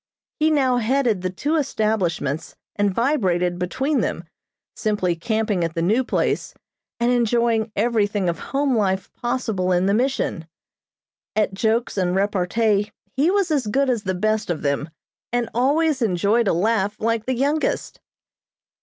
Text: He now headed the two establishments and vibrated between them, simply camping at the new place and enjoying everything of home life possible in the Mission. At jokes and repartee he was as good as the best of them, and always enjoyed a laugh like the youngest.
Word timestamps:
He 0.39 0.49
now 0.49 0.77
headed 0.77 1.21
the 1.21 1.29
two 1.29 1.57
establishments 1.57 2.55
and 2.75 2.91
vibrated 2.91 3.59
between 3.59 4.01
them, 4.01 4.23
simply 4.75 5.15
camping 5.15 5.63
at 5.63 5.75
the 5.75 5.81
new 5.83 6.03
place 6.03 6.55
and 6.99 7.11
enjoying 7.11 7.71
everything 7.75 8.27
of 8.27 8.39
home 8.39 8.75
life 8.75 9.13
possible 9.13 9.71
in 9.71 9.85
the 9.85 9.93
Mission. 9.93 10.47
At 11.35 11.53
jokes 11.53 11.97
and 11.99 12.15
repartee 12.15 12.91
he 13.15 13.29
was 13.29 13.51
as 13.51 13.67
good 13.67 13.91
as 13.91 14.01
the 14.01 14.15
best 14.15 14.49
of 14.49 14.63
them, 14.63 14.89
and 15.31 15.51
always 15.53 16.01
enjoyed 16.01 16.47
a 16.47 16.51
laugh 16.53 16.99
like 16.99 17.27
the 17.27 17.35
youngest. 17.35 18.01